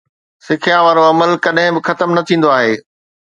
[0.45, 2.73] سکيا وارو عمل ڪڏهن به ختم نه ٿيندو آهي